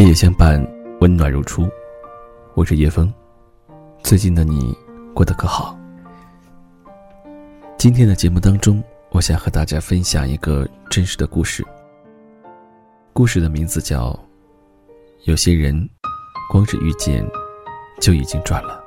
[0.00, 0.66] 夜夜相伴，
[1.02, 1.68] 温暖如初。
[2.54, 3.12] 我是叶枫，
[4.02, 4.74] 最近的你
[5.14, 5.78] 过得可好？
[7.76, 11.62] 今天的节目当中，我想和大家分享一个真实的故事。
[13.12, 14.12] 故事的名字叫
[15.24, 15.86] 《有些人，
[16.50, 17.22] 光是遇见，
[18.00, 18.82] 就已经赚了》。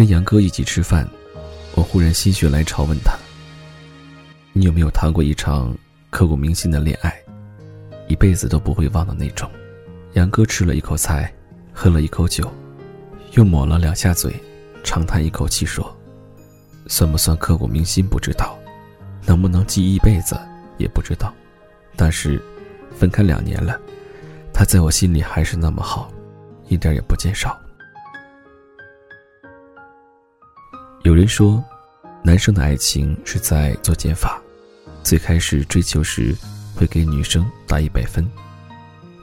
[0.00, 1.06] 跟杨哥一起吃饭，
[1.74, 3.12] 我忽然心血来潮问他
[4.54, 5.76] ：“你有没有谈过一场
[6.08, 7.14] 刻骨铭心的恋爱，
[8.08, 9.46] 一辈子都不会忘的那种？”
[10.16, 11.30] 杨哥吃了一口菜，
[11.70, 12.50] 喝了一口酒，
[13.32, 14.34] 又抹了两下嘴，
[14.82, 15.94] 长叹一口气说
[16.88, 18.58] ：“算不算刻骨铭心不知道，
[19.26, 20.34] 能不能记一辈子
[20.78, 21.30] 也不知道，
[21.94, 22.42] 但是
[22.96, 23.78] 分开两年了，
[24.50, 26.10] 他在我心里还是那么好，
[26.68, 27.54] 一点也不减少。”
[31.02, 31.64] 有人说，
[32.22, 34.38] 男生的爱情是在做减法，
[35.02, 36.36] 最开始追求时
[36.76, 38.28] 会给女生打一百分，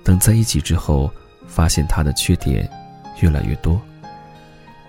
[0.03, 1.11] 等在一起之后，
[1.45, 2.67] 发现他的缺点
[3.21, 3.79] 越来越多，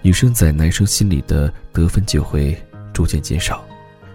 [0.00, 2.56] 女生在男生心里的得分就会
[2.94, 3.62] 逐渐减少，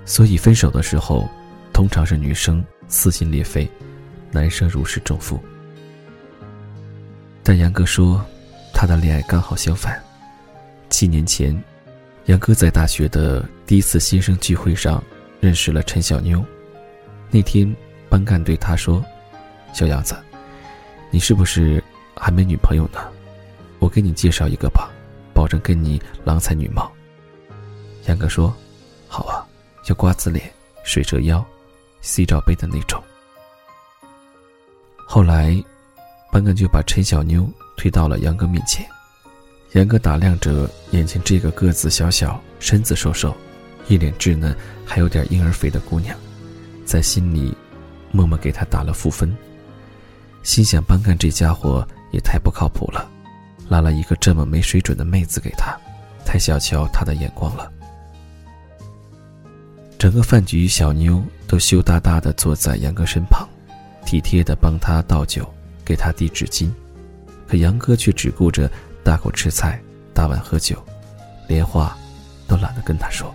[0.04, 1.30] 所以分手的时候，
[1.74, 3.70] 通常是女生撕心裂肺，
[4.32, 5.40] 男生如释重负。
[7.44, 8.26] 但杨哥说，
[8.74, 10.04] 他的恋爱刚好相反，
[10.90, 11.56] 七年前。
[12.26, 15.04] 杨哥在大学的第一次新生聚会上
[15.42, 16.44] 认识了陈小妞。
[17.30, 17.76] 那天，
[18.08, 19.04] 班干对他说
[19.74, 20.16] ：“小杨子，
[21.12, 21.84] 你是不是
[22.16, 23.00] 还没女朋友呢？
[23.80, 24.90] 我给你介绍一个吧，
[25.34, 26.90] 保证跟你郎才女貌。”
[28.08, 28.56] 杨哥说
[29.10, 29.46] ：“好啊，
[29.90, 30.50] 要瓜子脸、
[30.86, 31.46] 水蛇腰、
[32.00, 33.04] C 罩杯的那种。”
[35.06, 35.62] 后来，
[36.32, 38.88] 班干就把陈小妞推到了杨哥面前。
[39.74, 43.36] 杨哥打量着眼前这个个子小小、身子瘦瘦、
[43.88, 46.16] 一脸稚嫩还有点婴儿肥的姑娘，
[46.86, 47.56] 在心里
[48.12, 49.36] 默默给她打了负分，
[50.44, 53.10] 心想：班干这家伙也太不靠谱了，
[53.68, 55.76] 拉了一个这么没水准的妹子给他，
[56.24, 57.72] 太小瞧他的眼光了。
[59.98, 63.50] 整个饭局，小妞都羞答答地坐在杨哥身旁，
[64.06, 65.52] 体贴地帮他倒酒，
[65.84, 66.70] 给他递纸巾，
[67.48, 68.70] 可杨哥却只顾着。
[69.04, 69.82] 大口吃菜，
[70.14, 70.82] 大碗喝酒，
[71.48, 71.98] 连话
[72.48, 73.34] 都懒得跟他说。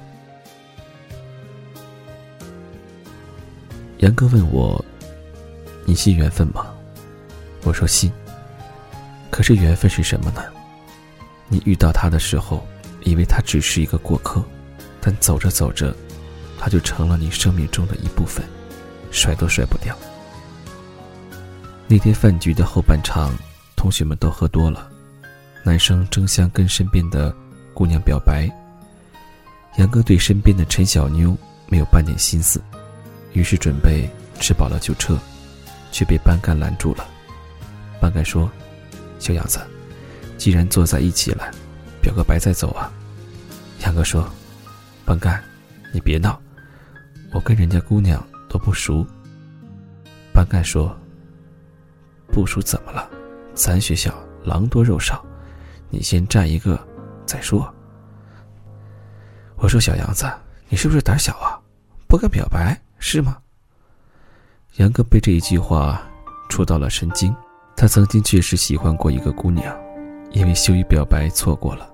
[3.98, 4.82] 杨哥问我
[5.84, 6.66] ：“你信缘分吗？”
[7.64, 8.10] 我说：“信。”
[9.30, 10.42] 可是缘分是什么呢？
[11.48, 12.66] 你遇到他的时候，
[13.02, 14.42] 以为他只是一个过客，
[15.00, 15.94] 但走着走着，
[16.58, 18.44] 他就成了你生命中的一部分，
[19.10, 19.96] 甩都甩不掉。
[21.86, 23.34] 那天饭局的后半场，
[23.76, 24.90] 同学们都喝多了。
[25.68, 27.30] 男生争相跟身边的
[27.74, 28.48] 姑娘表白。
[29.76, 31.36] 杨哥对身边的陈小妞
[31.68, 32.58] 没有半点心思，
[33.34, 34.08] 于是准备
[34.40, 35.18] 吃饱了就撤，
[35.92, 37.06] 却被班干拦住了。
[38.00, 38.50] 班干说
[39.20, 39.60] ：“小杨子，
[40.38, 41.50] 既然坐在一起了，
[42.00, 42.90] 表个白再走啊。”
[43.84, 44.26] 杨哥说
[45.04, 45.38] ：“班干，
[45.92, 46.40] 你别闹，
[47.34, 49.06] 我跟人家姑娘都不熟。”
[50.32, 50.98] 班干说
[52.32, 53.06] ：“不熟怎么了？
[53.52, 55.22] 咱学校狼多肉少。”
[55.90, 56.78] 你先占一个，
[57.26, 57.72] 再说。
[59.56, 60.24] 我说小杨子，
[60.68, 61.58] 你是不是胆小啊？
[62.06, 63.38] 不敢表白是吗？
[64.76, 66.00] 杨哥被这一句话
[66.48, 67.34] 戳到了神经。
[67.76, 69.76] 他曾经确实喜欢过一个姑娘，
[70.32, 71.88] 因为羞于表白错过了。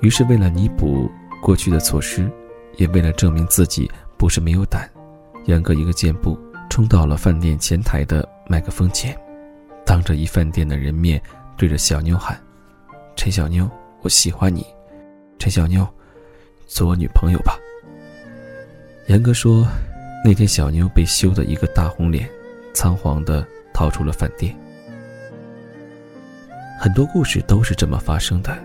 [0.00, 1.10] 于是为了弥补
[1.42, 2.30] 过去的错失，
[2.76, 4.90] 也为了证明自己不是没有胆，
[5.46, 6.38] 杨哥一个箭步
[6.68, 9.16] 冲到了饭店前台的麦克风前，
[9.86, 11.22] 当着一饭店的人面。
[11.56, 12.36] 对着小妞喊
[13.16, 13.70] ：“陈小妞，
[14.02, 14.66] 我喜欢你，
[15.38, 15.86] 陈小妞，
[16.66, 17.56] 做我女朋友吧。”
[19.06, 19.66] 严哥说
[20.24, 22.28] ：“那天小妞被羞得一个大红脸，
[22.74, 24.54] 仓皇的逃出了饭店。”
[26.80, 28.56] 很多故事都是这么发生的，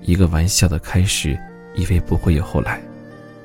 [0.00, 1.38] 一个玩笑的开始，
[1.74, 2.80] 以为不会有后来，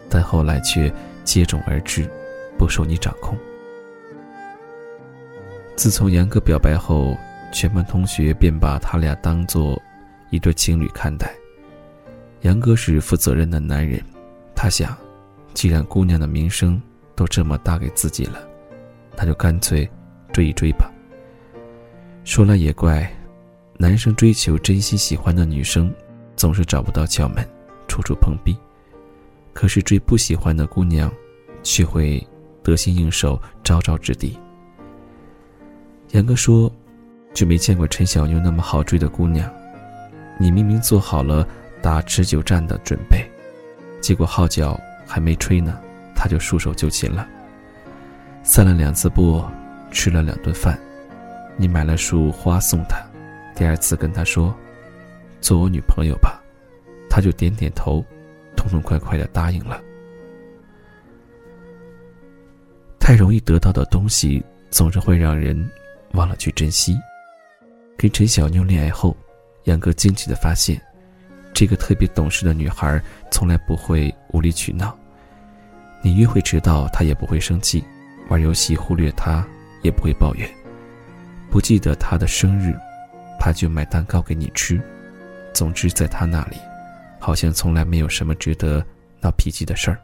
[0.09, 0.91] 但后来却
[1.23, 2.09] 接踵而至，
[2.57, 3.37] 不受你掌控。
[5.75, 7.17] 自从杨哥表白后。
[7.55, 9.81] 全班同学便把他俩当做
[10.29, 11.33] 一对情侣看待。
[12.41, 14.03] 杨哥是负责任的男人，
[14.53, 14.93] 他想，
[15.53, 16.79] 既然姑娘的名声
[17.15, 18.45] 都这么大给自己了，
[19.15, 19.89] 那就干脆
[20.33, 20.91] 追一追吧。
[22.25, 23.09] 说来也怪，
[23.77, 25.89] 男生追求真心喜欢的女生，
[26.35, 27.47] 总是找不到窍门，
[27.87, 28.53] 处处碰壁；
[29.53, 31.09] 可是追不喜欢的姑娘，
[31.63, 32.21] 却会
[32.61, 34.37] 得心应手，招招制敌。
[36.11, 36.69] 杨哥说。
[37.35, 39.47] 就没见过陈小妞那么好追的姑娘。
[40.39, 41.47] 你明明做好了
[41.81, 43.29] 打持久战的准备，
[44.01, 45.77] 结果号角还没吹呢，
[46.15, 47.27] 他就束手就擒了。
[48.41, 49.43] 散了两次步，
[49.91, 50.79] 吃了两顿饭，
[51.57, 52.97] 你买了束花送他，
[53.53, 54.55] 第二次跟他说
[55.41, 56.41] ：“做我女朋友吧。”
[57.09, 58.03] 他就点点头，
[58.55, 59.81] 痛痛快快的答应了。
[62.99, 65.69] 太容易得到的东西，总是会让人
[66.13, 66.97] 忘了去珍惜。
[67.97, 69.15] 跟陈小妞恋爱后，
[69.63, 70.79] 杨哥惊奇的发现，
[71.53, 73.01] 这个特别懂事的女孩
[73.31, 74.95] 从来不会无理取闹。
[76.01, 77.81] 你约会迟到，她也不会生气；
[78.29, 79.47] 玩游戏忽略她，
[79.81, 80.47] 也不会抱怨。
[81.49, 82.75] 不记得她的生日，
[83.39, 84.79] 她就买蛋糕给你吃。
[85.53, 86.57] 总之，在她那里，
[87.19, 88.85] 好像从来没有什么值得
[89.21, 89.97] 闹脾气的事儿。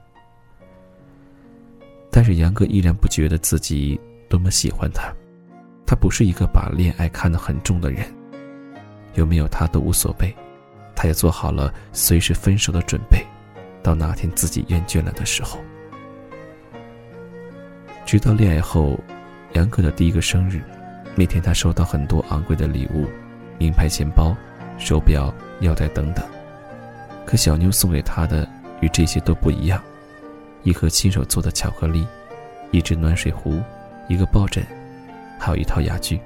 [2.10, 4.00] 但是杨哥依然不觉得自己
[4.30, 5.14] 多么喜欢她，
[5.92, 8.06] 他不是一个把恋爱看得很重的人，
[9.16, 10.34] 有没有他都无所谓，
[10.96, 13.22] 他也做好了随时分手的准备，
[13.84, 15.60] 到哪天自己厌倦了的时候。
[18.06, 18.98] 直到恋爱后，
[19.52, 20.62] 杨哥的第一个生日，
[21.14, 23.06] 那天他收到很多昂贵的礼物，
[23.58, 24.34] 名牌钱包、
[24.78, 25.30] 手表、
[25.60, 26.26] 腰带等等，
[27.26, 28.48] 可小妞送给他的
[28.80, 29.84] 与这些都不一样。
[30.64, 32.08] 一盒亲手做的巧克力，
[32.72, 33.62] 一只暖水壶，
[34.08, 34.66] 一个抱枕，
[35.42, 36.22] 还有一套牙具。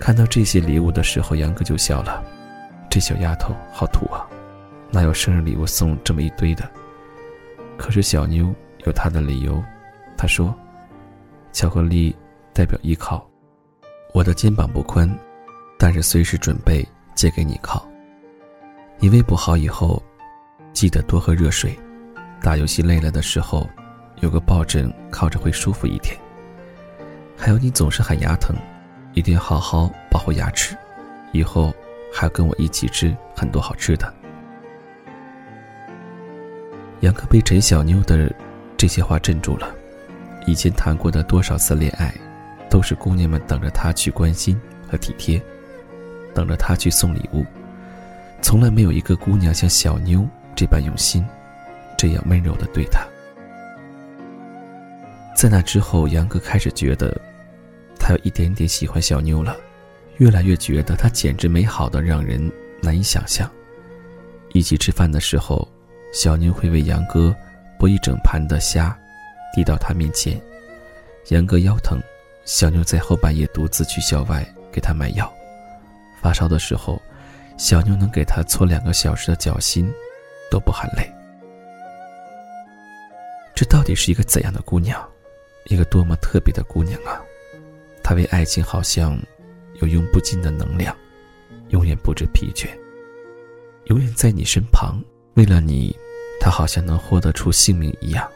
[0.00, 2.20] 看到这些礼物的时候，杨哥就笑了
[2.90, 4.26] ：“这小丫头好土啊，
[4.90, 6.68] 哪有生日礼物送这么一堆的？”
[7.78, 8.52] 可是小妞
[8.84, 9.62] 有她的理由，
[10.16, 10.52] 她说
[11.52, 12.16] ：“巧克力
[12.52, 13.24] 代表依靠，
[14.12, 15.08] 我的肩膀不宽，
[15.78, 16.84] 但是随时准备
[17.14, 17.86] 借给你靠。
[18.98, 20.02] 你胃不好以后，
[20.72, 21.78] 记得多喝热水。”
[22.42, 23.68] 打游戏累了的时候，
[24.20, 26.18] 有个抱枕靠着会舒服一点。
[27.40, 28.54] 还有你总是喊牙疼，
[29.14, 30.76] 一定要好好保护牙齿，
[31.32, 31.74] 以后
[32.12, 34.12] 还要跟我一起吃很多好吃的。
[37.00, 38.30] 杨哥被陈小妞的
[38.76, 39.74] 这些话镇住了。
[40.46, 42.12] 以前谈过的多少次恋爱，
[42.68, 45.40] 都是姑娘们等着他去关心和体贴，
[46.34, 47.42] 等着他去送礼物，
[48.42, 51.24] 从来没有一个姑娘像小妞这般用心。
[51.96, 53.02] 这样温柔的对他，
[55.34, 57.14] 在那之后，杨哥开始觉得，
[58.00, 59.56] 他有一点点喜欢小妞了，
[60.16, 62.50] 越来越觉得她简直美好的让人
[62.82, 63.48] 难以想象。
[64.52, 65.68] 一起吃饭的时候，
[66.12, 67.32] 小妞会为杨哥
[67.78, 68.98] 剥一整盘的虾，
[69.54, 70.40] 递到他面前。
[71.28, 72.00] 杨哥腰疼，
[72.44, 75.32] 小妞在后半夜独自去校外给他买药。
[76.20, 77.00] 发烧的时候，
[77.56, 79.92] 小妞能给他搓两个小时的脚心，
[80.50, 81.08] 都不喊累。
[83.54, 85.00] 这到底是一个怎样的姑娘，
[85.66, 87.22] 一个多么特别的姑娘啊！
[88.10, 89.16] 他为爱情好像
[89.74, 90.92] 有用不尽的能量，
[91.68, 92.66] 永远不知疲倦，
[93.84, 95.00] 永远在你身旁。
[95.34, 95.96] 为了你，
[96.40, 98.28] 他好像能豁得出性命一样。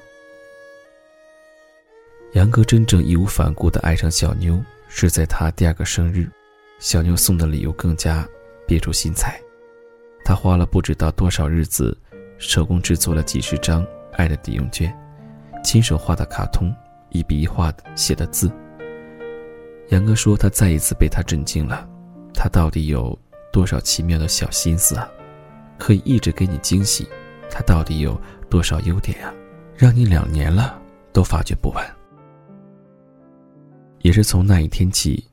[2.35, 6.31] 杨哥真正义无反顾的爱上小妞，是在他第二个生日，
[6.79, 8.25] 小妞送的礼物更加
[8.69, 9.41] 别出心裁。
[10.25, 11.99] 他花了不知道多少日子，
[12.39, 14.97] 手工制作了几十张爱的抵用券。
[15.65, 16.73] 亲手画的卡通，
[17.11, 18.49] 一笔一画写的字。
[19.89, 21.89] 杨哥说，他再一次被他震惊了。
[22.33, 23.17] 他到底有
[23.53, 25.09] 多少奇妙的小心思啊？
[25.79, 27.07] 可以一直给你惊喜。
[27.51, 29.33] 他到底有多少优点啊？
[29.77, 30.81] 让你两年了
[31.13, 31.85] 都发掘不完。
[34.01, 35.25] 也是从那一天起，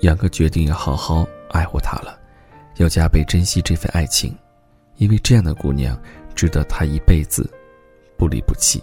[0.00, 2.18] 杨哥决定要好好爱护她了，
[2.76, 4.36] 要加倍珍惜这份爱情，
[4.96, 5.98] 因为这样的姑娘
[6.34, 7.48] 值得他一辈子
[8.18, 8.82] 不离不弃。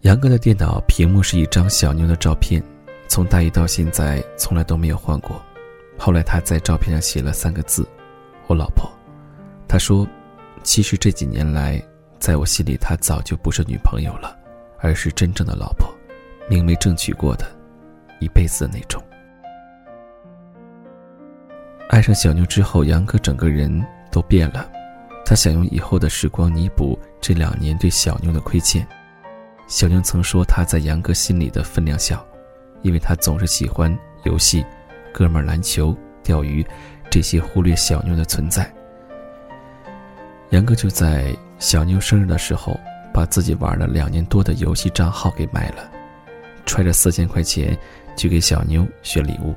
[0.00, 2.62] 杨哥的电脑屏幕是一张小妞的照片，
[3.14, 5.40] 从大一到现在从来都没有换过。
[5.96, 7.88] 后来他在照片上写了三个字
[8.48, 8.90] ：“我老婆。”
[9.70, 10.04] 他说
[10.64, 11.80] ：“其实这几年来，
[12.18, 14.36] 在我心里，她早就不是女朋友了，
[14.80, 15.88] 而是真正的老婆，
[16.50, 17.46] 明媒正娶过的，
[18.18, 19.00] 一辈子的那种。”
[21.90, 23.70] 爱上小妞之后，杨哥整个人
[24.10, 24.68] 都变了，
[25.24, 28.84] 他想用以后的时光弥补这两年对小妞的亏欠。
[29.68, 32.26] 小妞曾说他在杨哥心里的分量小，
[32.84, 34.64] 因为他总是喜欢游戏、
[35.12, 36.64] 哥们篮球、钓鱼，
[37.10, 38.72] 这些忽略小妞的存在。
[40.50, 42.78] 杨哥就在小妞生日的时候，
[43.12, 45.90] 把自己玩了两年多的游戏账号给卖了，
[46.66, 47.76] 揣着四千块钱
[48.16, 49.54] 去给小妞选礼物。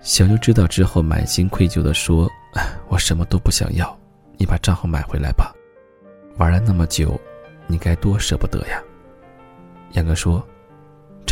[0.00, 2.30] 小妞知道之后，满心愧疚地说
[2.88, 3.98] ：“我什么都不想要，
[4.36, 5.52] 你把账号买回来吧，
[6.38, 7.20] 玩了那么久。”
[7.66, 8.78] 你该多舍不得呀。
[9.92, 10.46] 杨哥说：“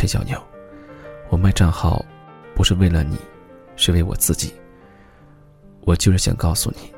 [0.03, 0.37] 陈小妞，
[1.29, 2.05] 我卖账号，
[2.53, 3.17] 不是为了你，
[3.77, 4.53] 是为我自己。
[5.85, 6.93] 我就是想告诉你，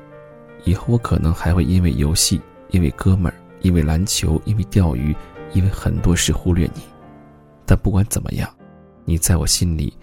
[0.64, 5.14] 以后我可能还会因为游戏、因为哥们儿、因为篮球、因为钓鱼、
[5.52, 6.82] 因为很多事忽略你。
[7.64, 8.52] 但不管怎么样，
[9.04, 9.96] 你在我心里，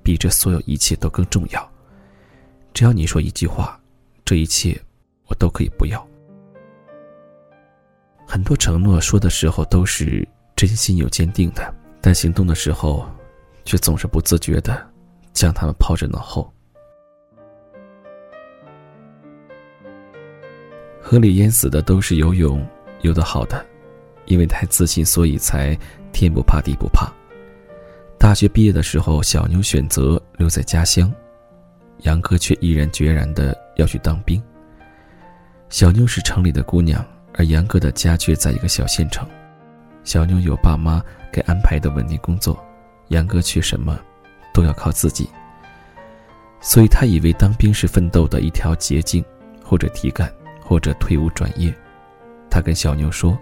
[0.00, 1.72] 比这所有一切都更重要。
[2.72, 3.80] 只要你说一句话，
[4.24, 4.80] 这一切
[5.26, 6.06] 我都可以不要。
[8.24, 11.74] 很多承诺说的时候都是真心又坚定的，
[12.06, 13.10] 但行动的时候，
[13.64, 14.86] 却总是不自觉的
[15.32, 16.52] 将他们抛之脑后。
[21.00, 22.62] 河里淹死的都是游泳
[23.00, 23.64] 游得好的，
[24.26, 25.74] 因为太自信，所以才
[26.12, 27.10] 天不怕地不怕。
[28.18, 31.10] 大学毕业的时候，小牛选择留在家乡，
[32.00, 34.42] 杨哥却毅然决然的要去当兵。
[35.70, 39.26] 小妞是城里的姑娘，而杨哥的家却在一个小县城。
[40.04, 42.56] 小妞有爸妈给安排的稳定工作，
[43.08, 43.98] 杨哥却什么
[44.52, 45.28] 都要靠自己。
[46.60, 49.24] 所以他以为当兵是奋斗的一条捷径，
[49.64, 50.32] 或者提干。
[50.66, 51.70] 或者退伍转业，
[52.48, 53.38] 他跟小妞说：“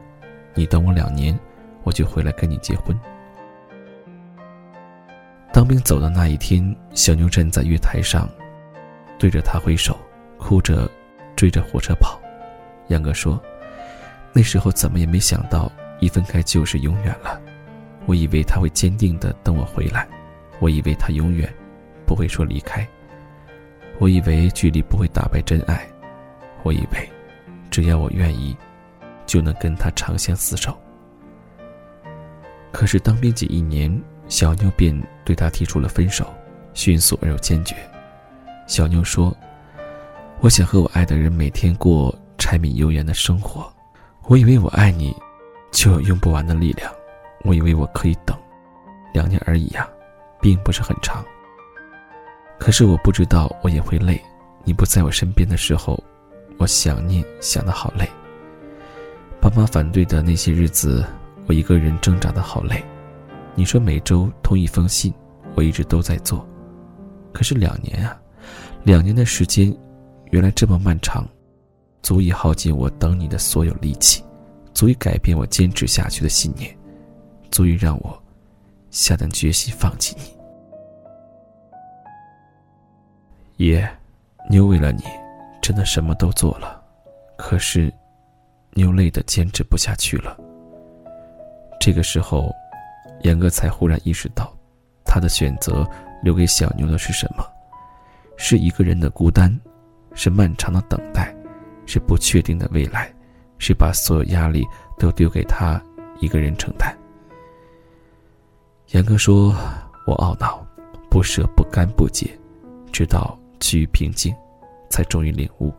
[0.55, 1.39] 你等我两年，
[1.85, 2.99] 我就回来跟你结婚。”
[5.55, 8.29] 当兵走的那一天，小妞站在月台上，
[9.21, 9.97] 对着他挥手，
[10.37, 10.91] 哭着
[11.37, 12.21] 追着火车跑。
[12.89, 13.41] 杨哥说
[14.35, 15.71] ：“那时候怎么也没想到，
[16.03, 17.41] 一分开就是永远了。
[18.07, 20.09] 我以为他会坚定的等我回来，
[20.59, 21.49] 我以为他永远
[22.05, 22.85] 不会说离开，
[24.01, 25.87] 我以为距离不会打败真爱。”
[26.65, 27.09] 我以为，
[27.71, 28.57] 只要我愿意，
[29.27, 30.77] 就能跟他长相厮守。
[32.73, 36.33] 可是当兵仅一年，小妞便对他提出了分手，
[36.75, 37.75] 迅速而又坚决。
[38.69, 39.37] 小妞说
[40.41, 43.73] ：“我想和我爱的人每天过柴米油盐的生活。
[44.29, 45.13] 我以为我爱你，
[45.73, 46.93] 就有用不完的力量。
[47.43, 48.39] 我以为我可以等，
[49.13, 49.89] 两年而已呀，
[50.41, 51.25] 并不是很长。
[52.61, 54.23] 可是我不知道我也会累。
[54.63, 56.01] 你不在我身边的时候。”
[56.59, 58.09] 我想念，想的好累。
[59.41, 61.05] 爸妈反对的那些日子，
[61.47, 62.81] 我一个人挣扎的好累。
[63.57, 65.13] 你说每周通一封信，
[65.57, 66.47] 我一直都在做。
[67.33, 68.17] 可是两年啊，
[68.85, 69.77] 两年的时间，
[70.31, 71.27] 原来这么漫长，
[72.01, 74.23] 足以耗尽我等你的所有力气，
[74.75, 76.75] 足以改变我坚持下去的信念，
[77.51, 78.23] 足以让我
[78.91, 80.23] 下定决心放弃你。
[83.67, 83.89] 爷，
[84.51, 85.03] 妞为了你。
[85.61, 86.83] 真的什么都做了，
[87.39, 87.93] 可是，
[88.73, 90.37] 妞累得坚持不下去了。
[91.79, 92.53] 这个时候，
[93.23, 94.53] 严哥才忽然意识到，
[95.05, 95.89] 他的选择
[96.21, 97.47] 留给小妞的是什么？
[98.37, 99.57] 是一个人的孤单，
[100.15, 101.33] 是漫长的等待，
[101.87, 103.15] 是不确定的未来，
[103.63, 104.67] 是把所有压力
[104.99, 105.81] 都丢给他
[106.19, 106.93] 一个人承担。
[108.89, 109.55] 严哥说
[110.05, 110.67] ：“我懊恼、
[111.09, 112.37] 不舍、不甘、不解，
[112.91, 114.35] 直到趋于平静。”
[114.91, 115.73] 才终于领悟，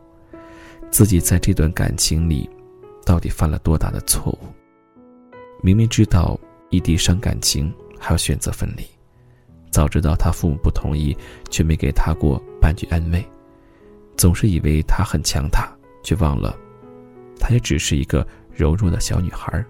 [0.90, 2.50] 自己在这段感情里，
[3.06, 4.38] 到底犯了多大的错误。
[5.62, 6.36] 明明知道
[6.68, 8.82] 异地伤感情，还要选择分离；
[9.70, 11.16] 早知道他父母不同意，
[11.48, 13.24] 却没给他过半句安慰。
[14.16, 15.72] 总是以为他很强大，
[16.02, 16.58] 却忘了，
[17.38, 19.64] 她也只是一个柔弱的小女孩。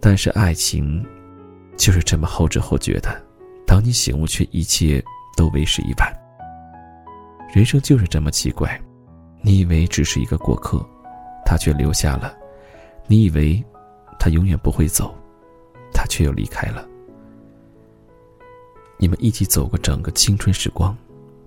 [0.00, 1.04] 但是爱情，
[1.76, 3.20] 就是这么后知后觉的，
[3.66, 5.02] 当你醒悟，却一切
[5.36, 6.12] 都为时已晚。
[7.52, 8.80] 人生就是这么奇怪，
[9.42, 10.84] 你以为只是一个过客，
[11.44, 12.32] 他却留下了；
[13.06, 13.62] 你以为
[14.18, 15.14] 他永远不会走，
[15.92, 16.86] 他却又离开了。
[18.98, 20.96] 你们一起走过整个青春时光，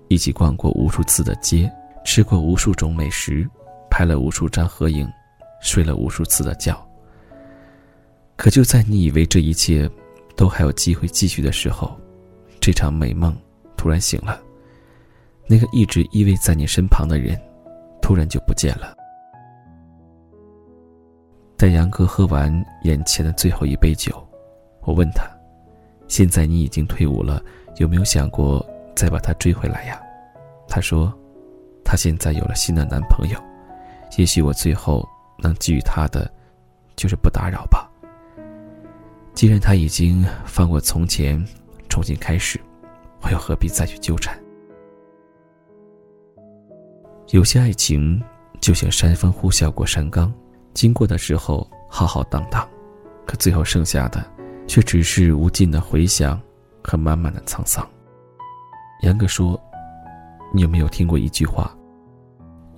[0.08, 1.70] 一起逛过无数次的街，
[2.04, 3.48] 吃过无数种美食，
[4.00, 5.06] 拍了无数张合影，
[5.60, 6.74] 睡了无数次的觉。
[8.34, 9.86] 可就在你以为这一切
[10.34, 11.94] 都还有机会继续的时候，
[12.62, 13.36] 这场美梦
[13.76, 14.40] 突然醒了。
[15.46, 17.38] 那个一直依偎在你身旁的人，
[18.00, 18.96] 突然就不见了。
[21.58, 22.50] 待杨哥喝完
[22.84, 24.26] 眼前的最后一杯酒，
[24.80, 25.28] 我问他
[26.08, 27.44] ：“现在你已经退伍了，
[27.76, 28.66] 有没有想过
[28.96, 30.00] 再把他追回来呀？”
[30.66, 31.12] 他说
[31.84, 33.38] ：“他现在有了新的男朋友，
[34.16, 36.30] 也许我最后能给予他的，
[36.96, 37.90] 就是不打扰吧。
[39.34, 41.42] 既然他已经放过从前，
[41.88, 42.60] 重新开始，
[43.22, 44.38] 我又何必再去纠缠？”
[47.30, 48.20] 有些爱情
[48.60, 50.32] 就像山风呼啸过山岗，
[50.74, 52.68] 经过的时候浩浩荡荡，
[53.24, 54.28] 可最后剩下的
[54.66, 56.40] 却只是无尽的回响
[56.82, 57.88] 和满满的沧桑。
[59.02, 59.58] 杨哥说
[60.52, 61.72] ：“你有没有听过一句话？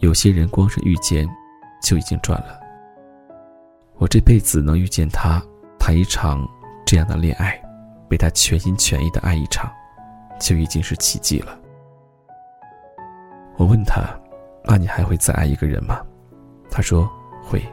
[0.03, 1.29] 有些人光是遇见，
[1.81, 2.59] 就已经赚了。
[3.99, 5.41] 我这辈子能遇见他，
[5.79, 6.45] 谈一场
[6.85, 7.57] 这样的恋爱，
[8.09, 9.71] 被他全心全意的爱一场，
[10.41, 11.57] 就已经是奇迹了。
[13.57, 14.03] 我问他
[14.67, 16.05] ：“那你还会再爱一个人吗？”
[16.69, 17.09] 他说
[17.41, 17.65] ：“会，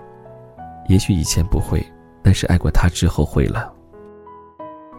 [0.88, 1.84] 也许以前不会，
[2.22, 3.74] 但是爱过他之后会了。”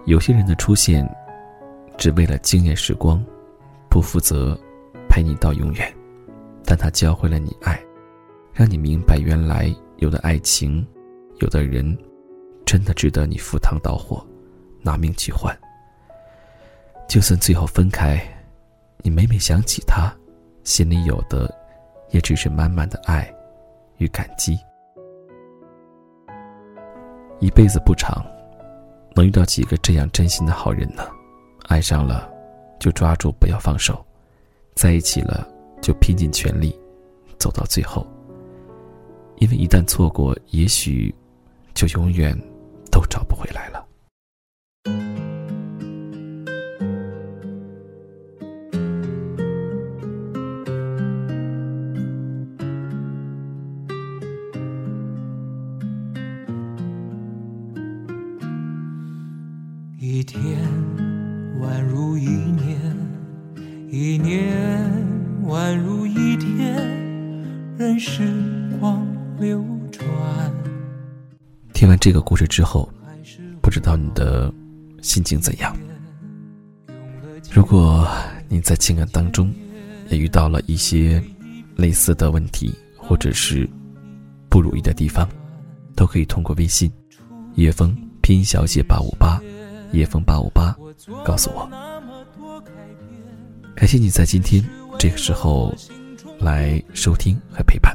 [0.05, 1.09] 有些人的出现，
[1.97, 3.25] 只为了惊艳时光，
[3.89, 4.59] 不负责
[5.09, 5.95] 陪你到永远，
[6.71, 7.83] 但他教会了你爱，
[8.55, 10.87] 让你明白原来有的爱情，
[11.41, 11.99] 有的人，
[12.65, 14.25] 真的值得你赴汤蹈火，
[14.81, 15.53] 拿命去换。
[17.09, 18.23] 就算最后分开，
[18.99, 20.15] 你每每想起他，
[20.63, 21.53] 心里有的，
[22.11, 23.29] 也只是满满的爱
[23.97, 24.57] 与感激。
[27.41, 28.25] 一辈子不长。
[29.17, 31.03] 能遇到几个这样真心的好人呢？
[31.67, 32.31] 爱上了，
[32.79, 33.93] 就抓住不要放手；
[34.77, 35.49] 在一起了，
[35.81, 36.79] 就拼尽全力，
[37.39, 38.07] 走到最后。
[39.37, 41.15] 因为一旦错过，也许
[41.75, 42.39] 就永远
[42.91, 43.80] 都找不回来了。
[72.01, 72.91] 这个故事之后，
[73.61, 74.51] 不知道你的
[75.03, 75.77] 心情怎样？
[77.53, 78.09] 如果
[78.49, 79.53] 你在情感当中
[80.09, 81.23] 也遇到了一些
[81.77, 83.69] 类似的问题，或者是
[84.49, 85.29] 不如意的地方，
[85.95, 86.91] 都可以通过微信
[87.57, 89.39] “叶枫拼音小写八五八”。
[89.93, 90.75] 叶枫八五八，
[91.25, 91.69] 告诉我，
[93.75, 94.65] 感谢你在今天
[94.99, 95.75] 这个时候
[96.39, 97.95] 来收听和陪伴，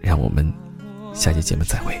[0.00, 0.50] 让我们
[1.12, 2.00] 下期节目再会。